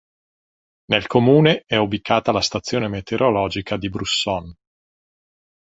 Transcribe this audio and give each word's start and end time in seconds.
Nel 0.85 1.05
comune 1.05 1.61
è 1.67 1.75
ubicata 1.75 2.31
la 2.31 2.41
stazione 2.41 2.87
meteorologica 2.87 3.77
di 3.77 3.87
Brusson. 3.87 4.51